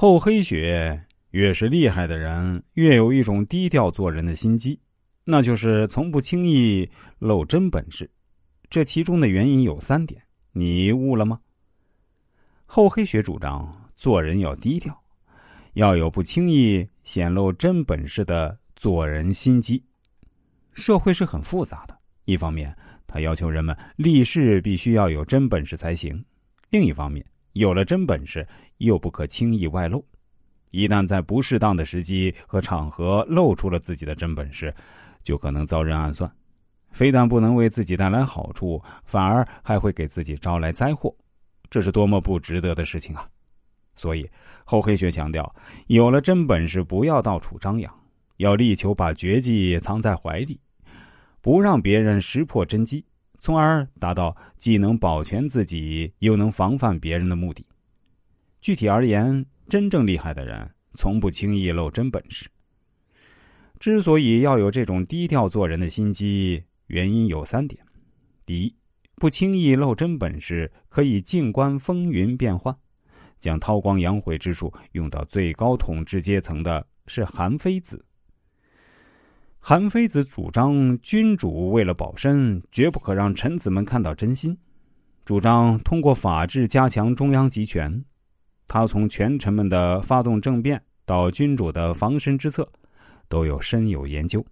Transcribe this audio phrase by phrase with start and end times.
[0.00, 4.80] 厚黑学越是厉害的人，越有一种低调做人的心机，
[5.24, 6.88] 那就是从不轻易
[7.18, 8.10] 露真本事。
[8.70, 11.38] 这其中的原因有三点，你悟了吗？
[12.64, 14.98] 厚黑学主张做人要低调，
[15.74, 19.84] 要有不轻易显露真本事的做人心机。
[20.72, 21.94] 社会是很复杂的，
[22.24, 22.74] 一方面，
[23.06, 26.24] 他要求人们立誓必须要有真本事才行；
[26.70, 27.22] 另一方面，
[27.52, 28.46] 有了真本事
[28.78, 30.04] 又不可轻易外露。
[30.70, 34.72] 一旦在不适当的时机和场合露出了自己的真本事，
[35.22, 36.30] 就可能遭人暗算，
[36.90, 41.14] 非但不能为自己带来好处，反而还会给自己招来灾祸。
[41.68, 43.28] 这是多么不值得的事情啊！
[43.96, 44.28] 所以，
[44.64, 45.54] 厚黑学强调，
[45.88, 47.92] 有了真本事，不要到处张扬。
[48.36, 50.58] 要力求把绝技藏在怀里，
[51.42, 53.04] 不让别人识破真机，
[53.40, 57.66] 从而达到既能保全自己又能防范别人的目的。
[58.60, 62.48] 具体而言，真正厉害的人从不轻易露真本事。
[63.78, 67.82] 之所以要有这种低调做人的心机，原因有三点：
[68.44, 68.76] 第一，
[69.14, 72.76] 不轻易露真本事，可以静观风云变幻，
[73.38, 78.04] 将韬光养晦之术用到最高统治阶层的是韩非子。
[79.62, 84.56] 韩非子主张，君主为了保身，绝不可让臣子们看到真心。
[85.24, 88.02] 主张通过法治加强中央集权。
[88.66, 92.66] 他从权臣们的发动政变到君主的防身之策，
[93.28, 94.44] 都有深有研究。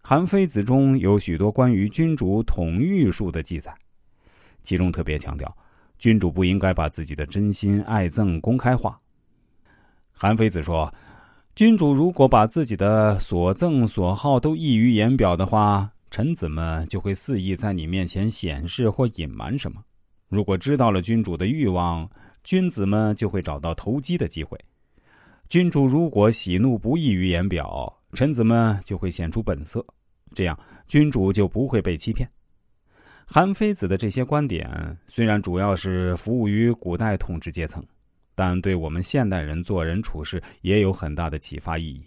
[0.00, 3.72] 韩非子中有许多关于君主统御术的记载，
[4.62, 5.54] 其中特别强调，
[5.98, 8.98] 君主不应该把自己的真心爱憎公开化。
[10.10, 10.92] 韩非子说。
[11.54, 19.82] 君主如果把自己的所憎所好都溢于言表的话，臣子们就会肆意在你面前显示或隐瞒什么。
[20.30, 22.08] 如果知道了君主的欲望，
[22.42, 24.58] 君子们就会找到投机的机会。
[25.50, 29.84] 君主如果喜怒不溢于言表，臣子们就会显出本色，
[30.34, 32.26] 这样君主就不会被欺骗。
[33.26, 37.84] 韩非子的这些观点虽然主要是服务于古代统治阶层。
[38.42, 42.04] 但对我们现代人做人处事也有很大的启发意义，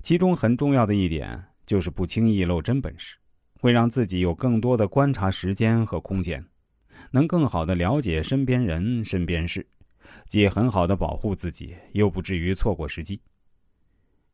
[0.00, 3.14] 其中很重要的一点就是不轻易露真本事，
[3.60, 6.42] 会让自己有更多的观察时间和空间，
[7.10, 9.66] 能更好的了解身边人、身边事，
[10.26, 13.20] 既很好的保护自己，又不至于错过时机。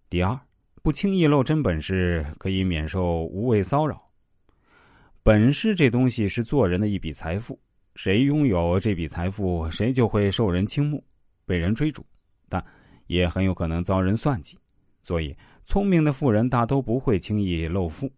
[0.09, 0.39] 第二，
[0.85, 4.01] 不轻易露真本事，可以免受无谓骚扰。
[5.25, 7.59] 本事这东西是做人的一笔财富，
[7.97, 11.05] 谁拥有这笔财富，谁就会受人倾慕。
[11.45, 12.05] 被人追逐，
[12.49, 12.65] 但
[13.07, 14.59] 也很有可能遭人算计，
[15.03, 18.11] 所以聪明的富人大都不会轻易露富。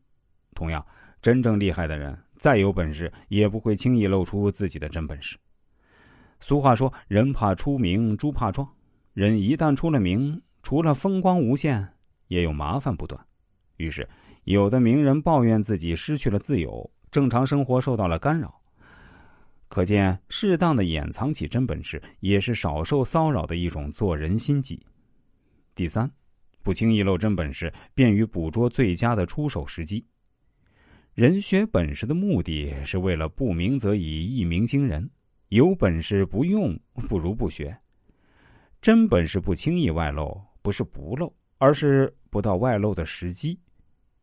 [0.55, 0.85] 同样，
[1.21, 5.37] 真正厉害的人再有本事，也不会轻易露出自己的真本事。
[6.41, 8.69] 俗话说：“人怕出名，猪怕壮。”
[9.15, 11.87] 人一旦出了名，除了风光无限，
[12.29, 13.19] 也有麻烦不断。
[13.79, 14.07] 于是，
[14.45, 18.61] 有的名人抱怨自己失去了自由，正常生活受到了干扰。
[19.69, 24.81] 可见，适当的掩藏起真本事，也是少受骚扰的一种做人心计。
[25.75, 26.11] 第三，
[26.63, 30.07] 不轻易露真本事，便于捕捉最佳的出手时机。
[31.15, 35.11] 人学本事的目的是为了不鸣则已，一鸣惊人。
[35.49, 36.79] 有本事不用，
[37.09, 37.77] 不如不学。
[38.81, 43.59] 真本事不轻易外露，不是不露，而是不到外露的时机。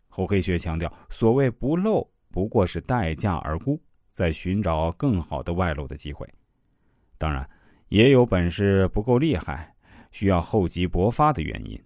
[0.07, 3.81] 厚黑学强调，所谓不露，不过是待价而沽。
[4.13, 6.25] 在寻找更好的外露的机会，
[7.17, 7.49] 当然，
[7.89, 9.73] 也有本事不够厉害，
[10.11, 11.81] 需要厚积薄发的原因。